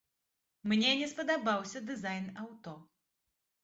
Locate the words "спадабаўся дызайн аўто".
1.13-2.79